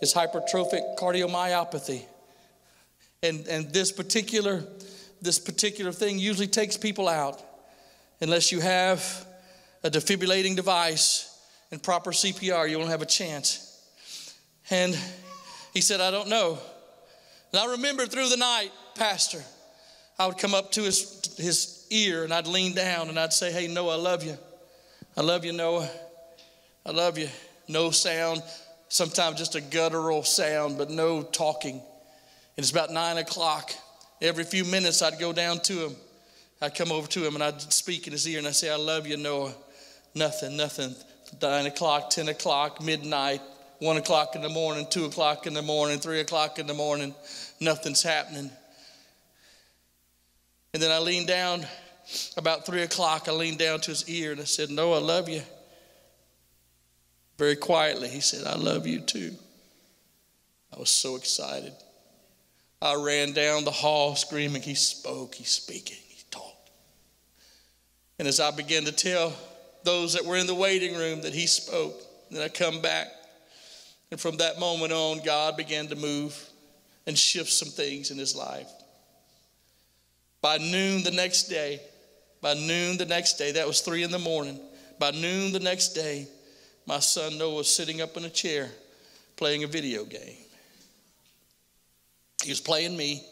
[0.00, 2.02] It's hypertrophic cardiomyopathy.
[3.22, 4.64] And, and this particular
[5.20, 7.40] this particular thing usually takes people out
[8.20, 9.24] unless you have
[9.84, 11.31] a defibrillating device
[11.72, 13.82] and proper CPR, you won't have a chance.
[14.70, 14.96] And
[15.72, 16.58] he said, I don't know.
[17.52, 19.42] And I remember through the night, Pastor,
[20.18, 23.50] I would come up to his, his ear and I'd lean down and I'd say,
[23.50, 24.36] Hey, Noah, I love you.
[25.16, 25.88] I love you, Noah.
[26.84, 27.28] I love you.
[27.68, 28.42] No sound,
[28.88, 31.74] sometimes just a guttural sound, but no talking.
[31.74, 33.72] And it's about nine o'clock.
[34.20, 35.96] Every few minutes, I'd go down to him.
[36.60, 38.76] I'd come over to him and I'd speak in his ear and I'd say, I
[38.76, 39.54] love you, Noah.
[40.14, 40.94] Nothing, nothing.
[41.40, 43.40] Nine o'clock, 10 o'clock, midnight,
[43.78, 47.14] one o'clock in the morning, two o'clock in the morning, three o'clock in the morning.
[47.58, 48.50] Nothing's happening.
[50.72, 51.66] And then I leaned down
[52.36, 55.28] about three o'clock, I leaned down to his ear and I said, No, I love
[55.28, 55.42] you.
[57.38, 59.34] Very quietly, he said, I love you too.
[60.74, 61.72] I was so excited.
[62.80, 66.70] I ran down the hall screaming, He spoke, He's speaking, He talked.
[68.18, 69.32] And as I began to tell
[69.84, 71.94] those that were in the waiting room that He spoke,
[72.30, 73.08] then I come back.
[74.10, 76.38] And from that moment on, God began to move
[77.06, 78.70] and shift some things in his life.
[80.40, 81.80] By noon the next day,
[82.40, 84.60] by noon the next day, that was three in the morning.
[84.98, 86.26] By noon the next day,
[86.86, 88.68] my son Noah was sitting up in a chair
[89.36, 90.36] playing a video game.
[92.42, 93.24] He was playing me,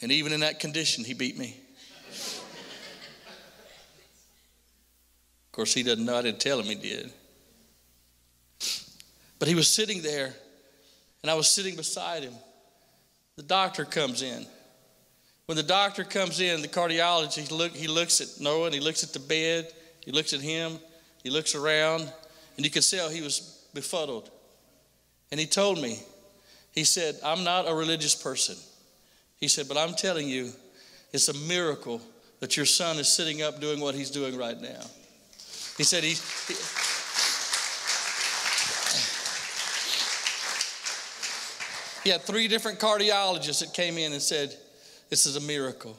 [0.00, 1.56] and even in that condition, he beat me.
[5.58, 6.16] Course, he doesn't know.
[6.16, 7.10] I didn't tell him he did.
[9.40, 10.32] But he was sitting there,
[11.20, 12.34] and I was sitting beside him.
[13.34, 14.46] The doctor comes in.
[15.46, 19.02] When the doctor comes in, the cardiologist, look, he looks at Noah and he looks
[19.02, 19.72] at the bed,
[20.04, 20.78] he looks at him,
[21.24, 22.02] he looks around,
[22.56, 24.30] and you could tell he was befuddled.
[25.32, 25.98] And he told me,
[26.70, 28.54] he said, I'm not a religious person.
[29.38, 30.52] He said, but I'm telling you,
[31.12, 32.00] it's a miracle
[32.38, 34.82] that your son is sitting up doing what he's doing right now.
[35.78, 36.10] He said, he,
[36.52, 36.58] he
[42.04, 44.56] He had three different cardiologists that came in and said,
[45.10, 45.94] this is a miracle.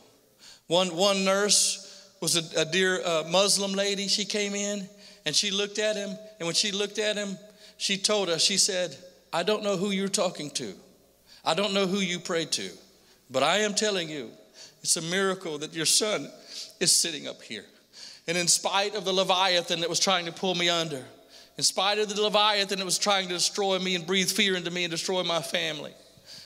[0.65, 4.07] One, one nurse was a, a dear uh, Muslim lady.
[4.07, 4.89] She came in
[5.27, 6.09] and she looked at him.
[6.39, 7.37] And when she looked at him,
[7.77, 8.97] she told us, she said,
[9.31, 10.73] I don't know who you're talking to.
[11.45, 12.69] I don't know who you pray to,
[13.29, 14.31] but I am telling you,
[14.81, 16.29] it's a miracle that your son
[16.79, 17.65] is sitting up here.
[18.27, 21.03] And in spite of the Leviathan that was trying to pull me under,
[21.57, 24.71] in spite of the Leviathan that was trying to destroy me and breathe fear into
[24.71, 25.93] me and destroy my family,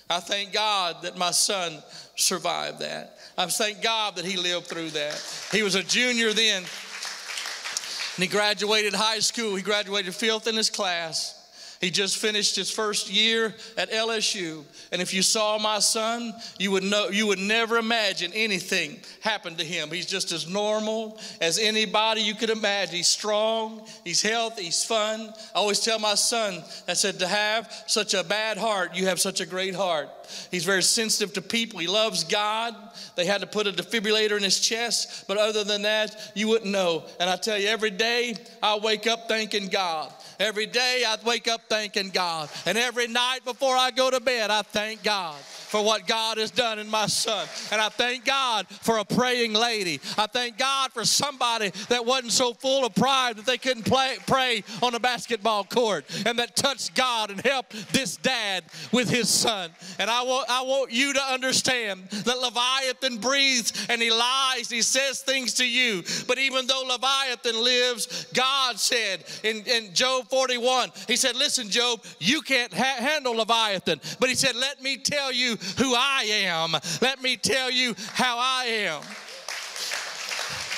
[0.10, 1.82] I thank God that my son
[2.16, 3.18] survived that.
[3.38, 5.50] I thank God that he lived through that.
[5.52, 9.56] He was a junior then, and he graduated high school.
[9.56, 11.43] He graduated fifth in his class.
[11.84, 14.64] He just finished his first year at LSU.
[14.94, 19.58] And if you saw my son, you would know you would never imagine anything happened
[19.58, 19.90] to him.
[19.92, 22.96] He's just as normal as anybody you could imagine.
[22.96, 25.34] He's strong, he's healthy, he's fun.
[25.54, 29.20] I always tell my son, I said, to have such a bad heart, you have
[29.20, 30.08] such a great heart.
[30.52, 31.80] He's very sensitive to people.
[31.80, 32.74] He loves God.
[33.18, 36.72] They had to put a defibrillator in his chest, but other than that, you wouldn't
[36.72, 37.04] know.
[37.20, 40.14] And I tell you, every day I wake up thanking God.
[40.44, 42.50] Every day I wake up thanking God.
[42.66, 45.38] And every night before I go to bed, I thank God
[45.74, 47.48] for what God has done in my son.
[47.72, 50.00] And I thank God for a praying lady.
[50.20, 54.18] I thank God for somebody that wasn't so full of pride that they couldn't play,
[54.28, 59.30] pray on a basketball court and that touched God and helped this dad with his
[59.30, 59.72] son.
[59.98, 64.84] And I want, I want you to understand that Leviathan breathes and he lies, he
[64.84, 66.04] says things to you.
[66.28, 72.04] But even though Leviathan lives, God said in, in Job 41, he said, Listen, Job,
[72.20, 74.00] you can't ha- handle Leviathan.
[74.20, 76.74] But he said, Let me tell you who I am.
[77.02, 79.02] Let me tell you how I am.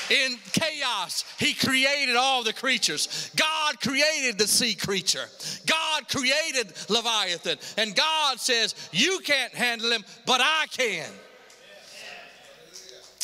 [0.10, 3.32] In chaos, he created all the creatures.
[3.36, 5.26] God created the sea creature.
[5.66, 7.58] God created Leviathan.
[7.78, 11.10] And God says, You can't handle him, but I can.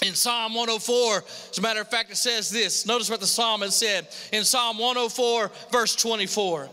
[0.03, 2.87] In Psalm 104, as a matter of fact, it says this.
[2.87, 6.67] Notice what the psalmist said in Psalm 104, verse 24.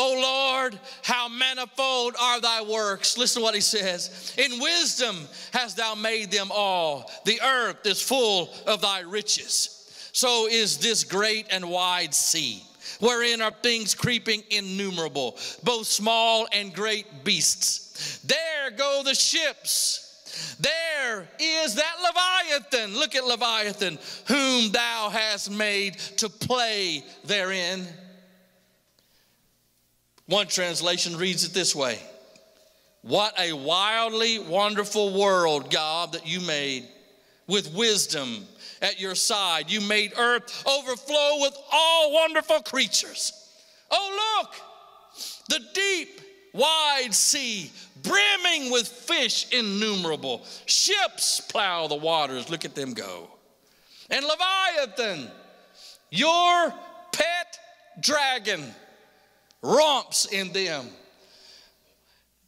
[0.00, 3.18] O Lord, how manifold are thy works.
[3.18, 4.32] Listen to what he says.
[4.38, 5.16] In wisdom
[5.52, 7.10] hast thou made them all.
[7.24, 9.74] The earth is full of thy riches.
[10.12, 12.62] So is this great and wide sea,
[13.00, 18.20] wherein are things creeping innumerable, both small and great beasts.
[18.22, 20.56] There go the ships.
[20.60, 22.96] There is that Leviathan.
[22.96, 27.84] Look at Leviathan, whom thou hast made to play therein.
[30.28, 31.98] One translation reads it this way
[33.00, 36.86] What a wildly wonderful world, God, that you made
[37.46, 38.46] with wisdom
[38.82, 39.70] at your side.
[39.70, 43.32] You made earth overflow with all wonderful creatures.
[43.90, 44.54] Oh, look,
[45.48, 46.20] the deep,
[46.52, 50.44] wide sea, brimming with fish innumerable.
[50.66, 52.50] Ships plow the waters.
[52.50, 53.28] Look at them go.
[54.10, 55.30] And Leviathan,
[56.10, 56.74] your
[57.12, 57.58] pet
[58.00, 58.74] dragon
[59.62, 60.86] romps in them.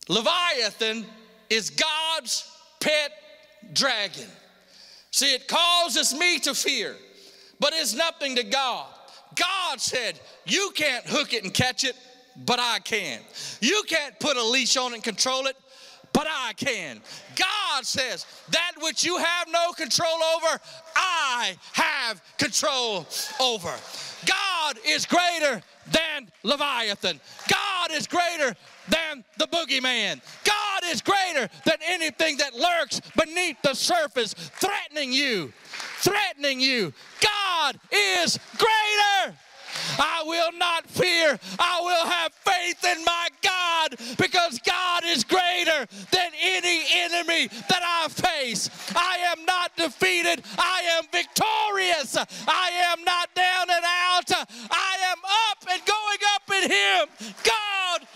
[0.09, 1.07] Leviathan
[1.49, 3.13] is God's pet
[3.73, 4.29] dragon.
[5.11, 6.97] See, it causes me to fear,
[7.59, 8.87] but it's nothing to God.
[9.35, 11.97] God said, You can't hook it and catch it,
[12.45, 13.21] but I can.
[13.61, 15.57] You can't put a leash on it and control it,
[16.13, 17.01] but I can.
[17.37, 20.61] God says, That which you have no control over,
[20.97, 23.07] I have control
[23.41, 23.75] over.
[24.27, 27.21] God is greater than Leviathan.
[27.49, 28.55] God is greater
[28.89, 30.21] than the boogeyman.
[30.45, 35.53] God is greater than anything that lurks beneath the surface, threatening you.
[35.99, 36.93] Threatening you.
[37.21, 39.37] God is greater.
[39.99, 41.39] I will not fear.
[41.59, 47.83] I will have faith in my God because God is greater than any enemy that
[47.83, 48.71] I face.
[48.95, 50.43] I am not defeated.
[50.59, 52.17] I am victorious.
[52.17, 54.47] I am not down and out.
[54.71, 55.19] I am
[55.51, 57.35] up and going up in Him.
[57.45, 58.07] God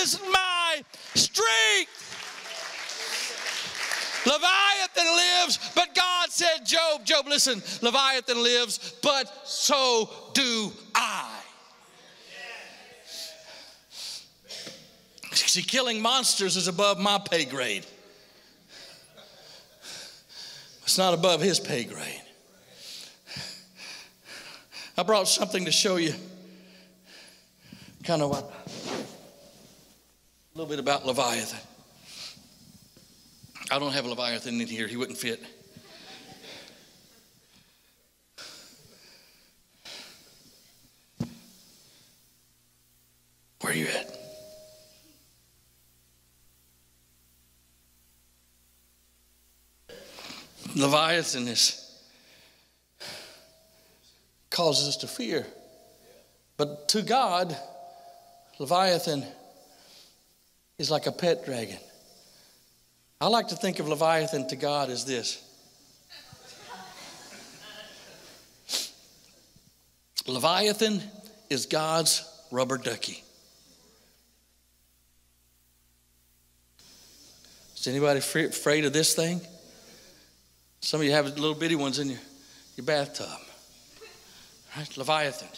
[0.00, 0.82] is my
[1.14, 2.14] strength.
[4.26, 10.72] Leviathan lives, but God said, Job, Job, listen, Leviathan lives, but so do
[11.04, 11.40] I.
[15.32, 17.84] See, killing monsters is above my pay grade.
[20.82, 22.22] It's not above his pay grade.
[24.96, 26.14] I brought something to show you
[28.04, 28.44] kind of what
[30.54, 31.58] a little bit about Leviathan.
[33.70, 35.42] I don't have Leviathan in here, he wouldn't fit.
[43.64, 44.14] Where are you at?
[50.76, 51.80] Leviathan is
[54.50, 55.46] causes us to fear.
[56.58, 57.56] But to God,
[58.58, 59.24] Leviathan
[60.76, 61.78] is like a pet dragon.
[63.18, 65.42] I like to think of Leviathan to God as this
[70.26, 71.00] Leviathan
[71.48, 73.24] is God's rubber ducky.
[77.84, 79.42] Is anybody afraid of this thing?
[80.80, 82.18] Some of you have little bitty ones in your,
[82.76, 83.28] your bathtub.
[84.74, 84.96] Right?
[84.96, 85.48] Leviathan.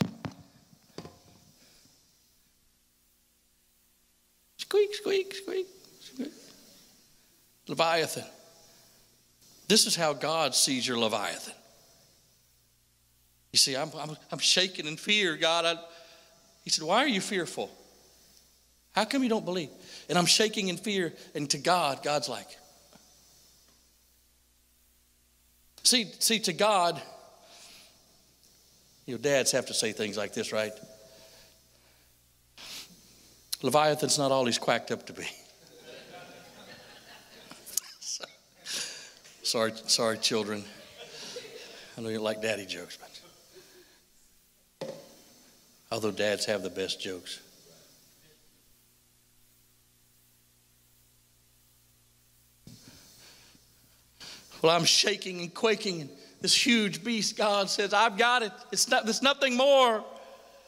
[4.56, 5.66] Squeak, squeak, squeak,
[6.00, 6.32] squeak.
[7.68, 8.24] Leviathan.
[9.68, 11.54] This is how God sees your Leviathan.
[13.52, 15.64] You see, I'm, I'm, I'm shaking in fear, God.
[15.64, 15.76] I,
[16.64, 17.70] he said, Why are you fearful?
[18.96, 19.70] How come you don't believe?
[20.08, 22.48] And I'm shaking in fear, and to God, God's like,
[25.86, 27.00] See, see, to God,
[29.04, 30.72] you know, dads have to say things like this, right?
[33.62, 35.22] Leviathan's not all he's quacked up to be.
[39.44, 40.64] sorry, sorry, children.
[41.96, 42.98] I know you like daddy jokes,
[44.80, 44.92] but
[45.92, 47.38] although dads have the best jokes.
[54.66, 56.10] Well, I'm shaking and quaking, and
[56.40, 58.50] this huge beast, God says, I've got it.
[58.72, 60.02] It's not, nothing more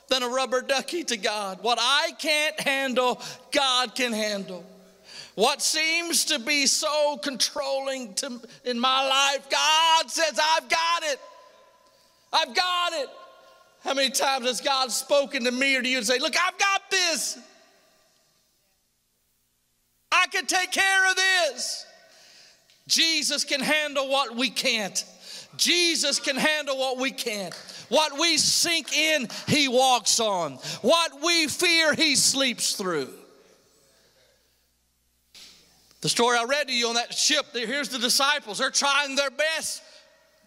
[0.06, 1.58] than a rubber ducky to God.
[1.62, 3.20] What I can't handle,
[3.50, 4.64] God can handle.
[5.34, 11.18] What seems to be so controlling to, in my life, God says, I've got it.
[12.32, 13.08] I've got it.
[13.82, 16.56] How many times has God spoken to me or to you and say, Look, I've
[16.56, 17.36] got this.
[20.12, 21.87] I can take care of this.
[22.88, 25.04] Jesus can handle what we can't.
[25.56, 27.54] Jesus can handle what we can't.
[27.90, 30.54] What we sink in, He walks on.
[30.82, 33.10] What we fear, He sleeps through.
[36.00, 38.58] The story I read to you on that ship, here's the disciples.
[38.58, 39.82] They're trying their best.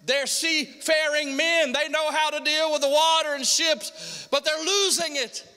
[0.05, 1.73] They're seafaring men.
[1.73, 5.47] They know how to deal with the water and ships, but they're losing it.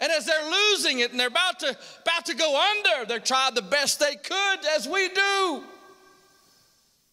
[0.00, 3.54] And as they're losing it and they're about to, about to go under, they're trying
[3.54, 5.62] the best they could, as we do.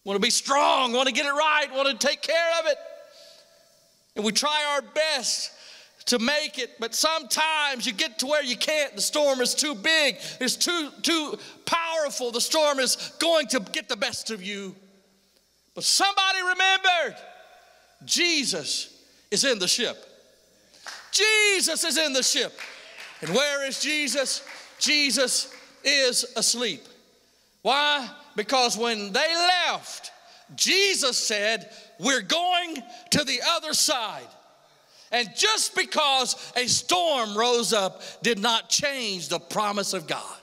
[0.04, 2.76] Want to be strong, want to get it right, want to take care of it.
[4.16, 5.52] And we try our best
[6.06, 8.96] to make it, but sometimes you get to where you can't.
[8.96, 12.32] The storm is too big, it's too, too powerful.
[12.32, 14.74] The storm is going to get the best of you.
[15.74, 17.16] But somebody remembered
[18.04, 19.96] Jesus is in the ship.
[21.12, 22.52] Jesus is in the ship.
[23.20, 24.44] And where is Jesus?
[24.78, 26.82] Jesus is asleep.
[27.62, 28.08] Why?
[28.36, 30.10] Because when they left,
[30.56, 32.76] Jesus said, We're going
[33.10, 34.26] to the other side.
[35.10, 40.36] And just because a storm rose up did not change the promise of God.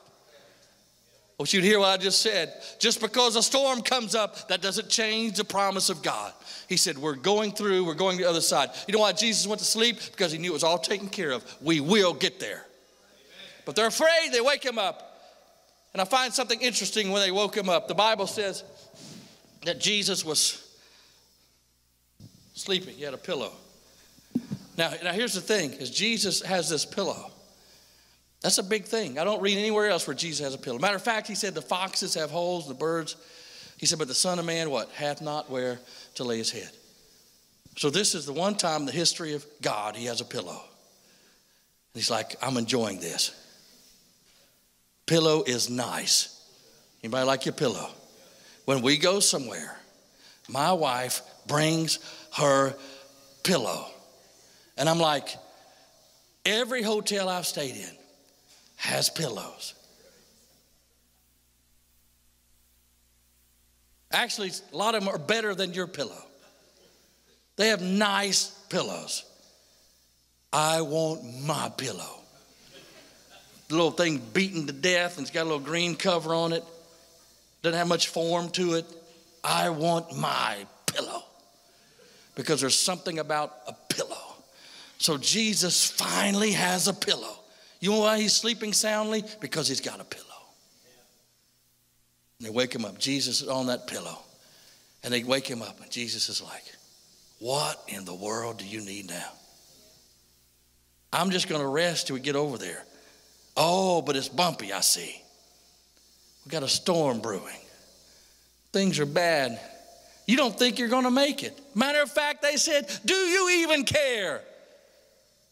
[1.40, 2.54] I want you to hear what I just said.
[2.80, 6.34] Just because a storm comes up, that doesn't change the promise of God.
[6.68, 8.70] He said, We're going through, we're going to the other side.
[8.88, 9.98] You know why Jesus went to sleep?
[10.12, 11.44] Because he knew it was all taken care of.
[11.62, 12.66] We will get there.
[13.66, 15.09] But they're afraid, they wake him up.
[15.94, 17.88] And I find something interesting when they woke him up.
[17.88, 18.64] The Bible says
[19.66, 20.66] that Jesus was
[22.54, 23.52] sleeping, he had a pillow.
[24.78, 27.32] Now, now here's the thing is Jesus has this pillow.
[28.42, 29.20] That's a big thing.
[29.20, 30.80] I don't read anywhere else where Jesus has a pillow.
[30.80, 33.18] Matter of fact, he said the foxes have holes, the birds.
[33.78, 34.90] He said, but the Son of Man, what?
[34.92, 35.80] Hath not where
[36.16, 36.70] to lay his head.
[37.78, 40.52] So this is the one time in the history of God he has a pillow.
[40.52, 43.32] And he's like, I'm enjoying this.
[45.10, 46.40] Pillow is nice.
[47.04, 47.90] Anybody like your pillow?
[48.66, 49.76] When we go somewhere,
[50.48, 51.98] my wife brings
[52.38, 52.76] her
[53.42, 53.88] pillow.
[54.78, 55.30] And I'm like,
[56.46, 57.90] every hotel I've stayed in
[58.76, 59.74] has pillows.
[64.12, 66.24] Actually, a lot of them are better than your pillow.
[67.56, 69.26] They have nice pillows.
[70.54, 72.19] I want my pillow
[73.76, 76.64] little thing beaten to death and it's got a little green cover on it.
[77.62, 78.86] Doesn't have much form to it.
[79.44, 81.24] I want my pillow
[82.36, 84.36] because there's something about a pillow.
[84.98, 87.36] So Jesus finally has a pillow.
[87.80, 89.24] You know why he's sleeping soundly?
[89.40, 90.26] Because he's got a pillow.
[92.38, 92.98] And they wake him up.
[92.98, 94.18] Jesus is on that pillow.
[95.04, 96.64] And they wake him up, and Jesus is like,
[97.40, 99.32] What in the world do you need now?
[101.12, 102.84] I'm just going to rest till we get over there.
[103.62, 105.22] Oh, but it's bumpy, I see.
[106.46, 107.60] We got a storm brewing.
[108.72, 109.60] Things are bad.
[110.26, 111.60] You don't think you're going to make it.
[111.76, 114.42] Matter of fact, they said, Do you even care?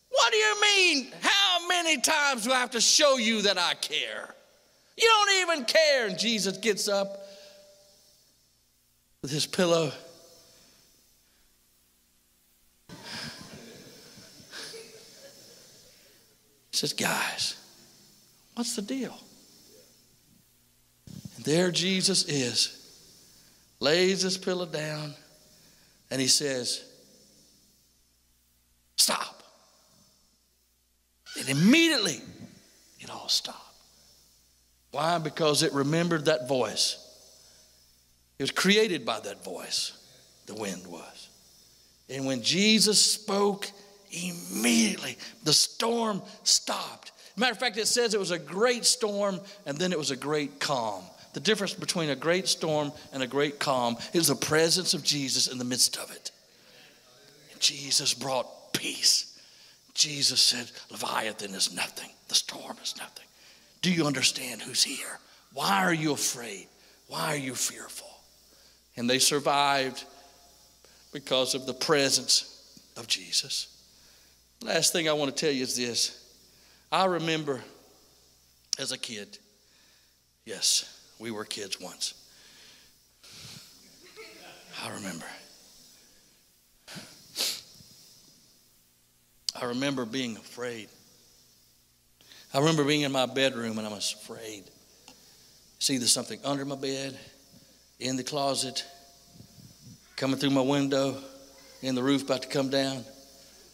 [0.10, 1.08] What do you mean?
[1.20, 4.34] How many times do I have to show you that I care?
[4.98, 6.08] You don't even care.
[6.08, 7.28] And Jesus gets up
[9.22, 9.92] with his pillow.
[16.72, 17.58] He says, Guys,
[18.58, 19.16] what's the deal?
[21.36, 22.74] And there Jesus is,
[23.80, 25.14] lays his pillow down,
[26.10, 26.84] and he says,
[28.96, 29.44] Stop.
[31.40, 32.20] And immediately
[33.00, 33.60] it all stopped.
[34.92, 35.20] Why?
[35.20, 37.04] Because it remembered that voice.
[38.40, 39.92] It was created by that voice,
[40.48, 41.30] the wind was.
[42.10, 43.70] And when Jesus spoke,
[44.10, 47.12] immediately the storm stopped.
[47.38, 50.16] Matter of fact, it says it was a great storm and then it was a
[50.16, 51.04] great calm.
[51.34, 55.48] The difference between a great storm and a great calm is the presence of Jesus
[55.48, 56.32] in the midst of it.
[57.60, 59.40] Jesus brought peace.
[59.94, 63.26] Jesus said, Leviathan is nothing, the storm is nothing.
[63.82, 65.20] Do you understand who's here?
[65.54, 66.68] Why are you afraid?
[67.08, 68.10] Why are you fearful?
[68.96, 70.06] And they survived
[71.14, 73.68] because of the presence of Jesus.
[74.64, 76.17] Last thing I want to tell you is this.
[76.92, 77.62] I remember
[78.80, 79.38] as a kid,
[80.46, 82.14] yes, we were kids once.
[84.84, 85.26] I remember.
[89.60, 90.88] I remember being afraid.
[92.54, 94.64] I remember being in my bedroom and I was afraid.
[95.80, 97.18] See, there's something under my bed,
[98.00, 98.86] in the closet,
[100.16, 101.18] coming through my window,
[101.82, 103.04] in the roof about to come down.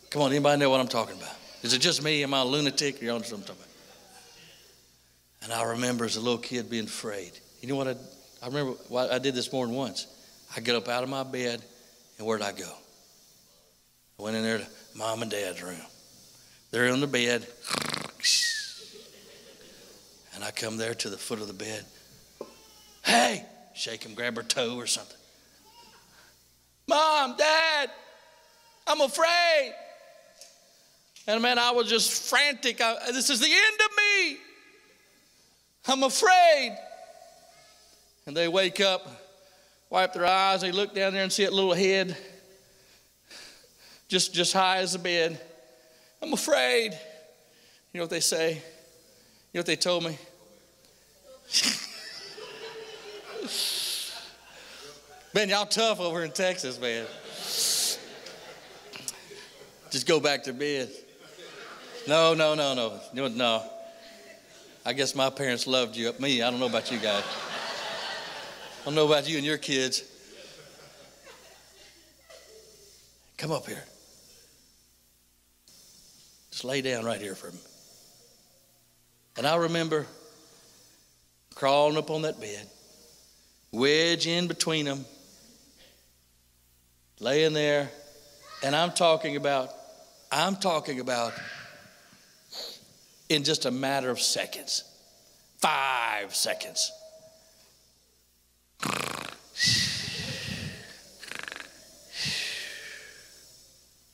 [0.10, 1.36] Come on, anybody know what I'm talking about?
[1.64, 2.24] Is it just me?
[2.24, 3.02] Am I a lunatic?
[3.02, 3.68] You know what I'm talking about?
[5.44, 7.32] And I remember as a little kid being afraid.
[7.62, 7.96] You know what I,
[8.42, 8.74] I remember?
[8.90, 10.08] Well, I did this more than once.
[10.56, 11.64] I get up out of my bed,
[12.18, 12.70] and where'd I go?
[14.20, 15.82] I went in there to mom and dad's room.
[16.72, 17.48] They're in the bed.
[20.36, 21.86] And I come there to the foot of the bed.
[23.04, 25.18] Hey, shake him, grab her toe or something.
[26.88, 27.90] Mom, Dad,
[28.86, 29.74] I'm afraid.
[31.28, 32.82] And man, I was just frantic.
[32.82, 34.38] I, this is the end of me.
[35.88, 36.78] I'm afraid.
[38.26, 39.06] And they wake up,
[39.90, 42.16] wipe their eyes, they look down there and see that little head
[44.08, 45.40] just, just high as the bed.
[46.22, 46.92] I'm afraid.
[47.92, 48.54] You know what they say?
[48.54, 50.18] You know what they told me?
[55.34, 57.06] man, y'all tough over in Texas, man.
[59.92, 60.90] Just go back to bed.
[62.08, 63.28] No, no, no, no.
[63.28, 63.64] No.
[64.86, 66.12] I guess my parents loved you.
[66.20, 67.24] Me, I don't know about you guys.
[68.82, 70.04] I don't know about you and your kids.
[73.38, 73.84] Come up here.
[76.52, 77.58] Just lay down right here for me.
[79.38, 80.06] And I remember
[81.56, 82.68] crawling up on that bed,
[83.72, 85.06] wedge in between them,
[87.20, 87.90] laying there,
[88.64, 89.70] and I'm talking about,
[90.32, 91.34] I'm talking about
[93.34, 94.84] in just a matter of seconds,
[95.58, 96.92] five seconds.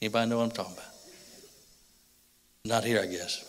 [0.01, 0.85] Anybody know what I'm talking about?
[2.63, 3.45] Not here, I guess.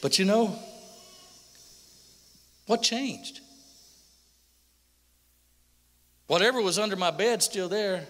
[0.00, 0.58] But you know,
[2.66, 3.40] what changed?
[6.26, 8.06] Whatever was under my bed still there.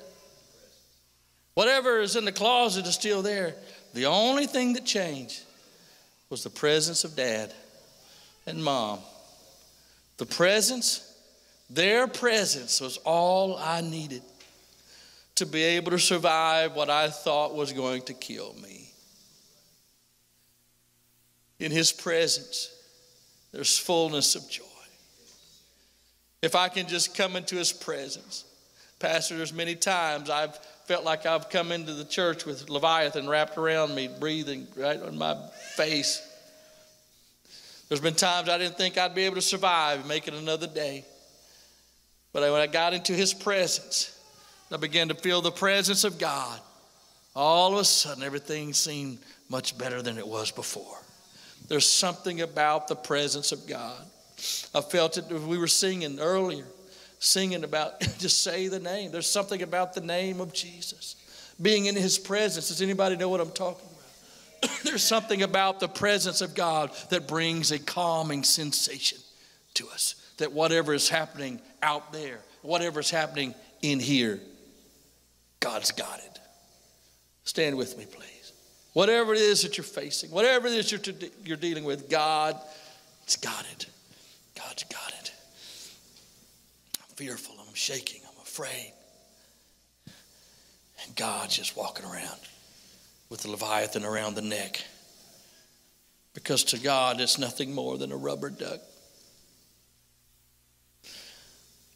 [1.54, 3.56] Whatever is in the closet is still there.
[3.94, 5.42] The only thing that changed
[6.30, 7.52] was the presence of dad
[8.46, 9.00] and mom.
[10.18, 11.14] The presence,
[11.70, 14.22] their presence was all I needed
[15.36, 18.90] to be able to survive what I thought was going to kill me.
[21.60, 22.74] In His presence,
[23.52, 24.64] there's fullness of joy.
[26.42, 28.44] If I can just come into His presence,
[28.98, 30.58] Pastor, there's many times I've
[30.88, 35.18] felt like I've come into the church with Leviathan wrapped around me, breathing right on
[35.18, 35.36] my
[35.76, 36.26] face.
[37.88, 40.66] There's been times I didn't think I'd be able to survive and make it another
[40.66, 41.04] day.
[42.32, 44.18] But when I got into His presence,
[44.72, 46.58] I began to feel the presence of God.
[47.36, 49.18] All of a sudden, everything seemed
[49.50, 50.96] much better than it was before.
[51.68, 54.06] There's something about the presence of God.
[54.74, 56.64] I felt it we were singing earlier,
[57.18, 59.10] singing about just say the name.
[59.10, 61.16] There's something about the name of Jesus.
[61.60, 62.68] Being in his presence.
[62.68, 63.86] Does anybody know what I'm talking
[64.62, 64.78] about?
[64.84, 69.18] There's something about the presence of God that brings a calming sensation
[69.74, 70.14] to us.
[70.38, 74.40] That whatever is happening out there, whatever is happening in here,
[75.60, 76.38] God's got it.
[77.44, 78.52] Stand with me, please.
[78.92, 81.00] Whatever it is that you're facing, whatever it is you're,
[81.44, 82.56] you're dealing with, God,
[83.24, 83.86] it's got it.
[84.56, 85.17] God's got it.
[87.18, 88.92] Fearful, I'm shaking, I'm afraid.
[90.06, 92.38] And God's just walking around
[93.28, 94.84] with the Leviathan around the neck.
[96.32, 98.78] Because to God, it's nothing more than a rubber duck.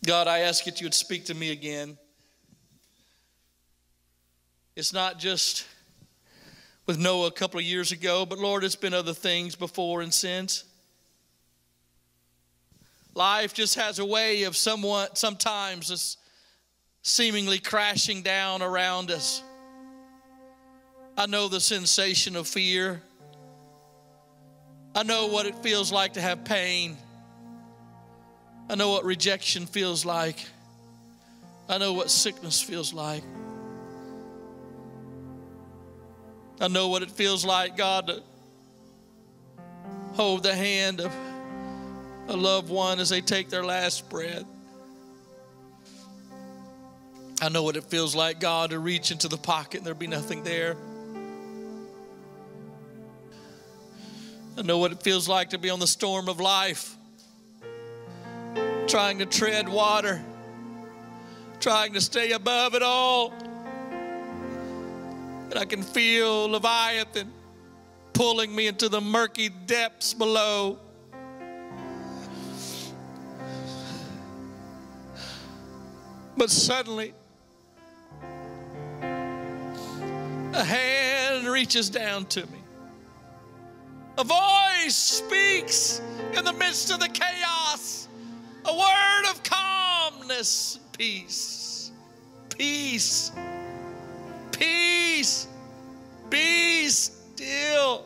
[0.04, 1.96] God, I ask that you would speak to me again.
[4.74, 5.64] It's not just
[6.84, 10.12] with Noah a couple of years ago, but Lord, it's been other things before and
[10.12, 10.64] since.
[13.14, 16.18] Life just has a way of somewhat, sometimes just
[17.02, 19.42] seemingly crashing down around us.
[21.16, 23.02] I know the sensation of fear.
[24.94, 26.96] I know what it feels like to have pain.
[28.70, 30.46] I know what rejection feels like.
[31.68, 33.22] I know what sickness feels like.
[36.60, 38.22] I know what it feels like, God, to
[40.14, 41.12] hold the hand of
[42.28, 44.44] a loved one as they take their last breath.
[47.40, 50.06] I know what it feels like, God, to reach into the pocket and there be
[50.06, 50.76] nothing there.
[54.56, 56.96] I know what it feels like to be on the storm of life,
[58.86, 60.22] trying to tread water,
[61.58, 63.32] trying to stay above it all.
[65.50, 67.32] And I can feel Leviathan
[68.12, 70.78] pulling me into the murky depths below.
[76.36, 77.14] But suddenly,
[79.02, 82.58] a hand reaches down to me.
[84.18, 86.00] A voice speaks
[86.36, 88.08] in the midst of the chaos.
[88.64, 91.90] A word of calmness, peace,
[92.56, 93.32] peace
[94.62, 95.48] peace.
[96.30, 98.04] Be still.